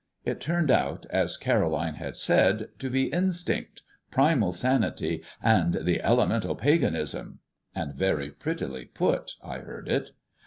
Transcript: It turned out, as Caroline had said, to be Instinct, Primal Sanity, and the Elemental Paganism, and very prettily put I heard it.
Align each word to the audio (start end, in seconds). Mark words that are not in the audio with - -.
It 0.25 0.41
turned 0.41 0.71
out, 0.71 1.05
as 1.11 1.37
Caroline 1.37 1.93
had 1.93 2.15
said, 2.15 2.69
to 2.79 2.89
be 2.89 3.13
Instinct, 3.13 3.83
Primal 4.09 4.51
Sanity, 4.51 5.21
and 5.43 5.75
the 5.75 6.01
Elemental 6.01 6.55
Paganism, 6.55 7.37
and 7.75 7.93
very 7.93 8.31
prettily 8.31 8.85
put 8.85 9.35
I 9.43 9.59
heard 9.59 9.87
it. 9.87 10.13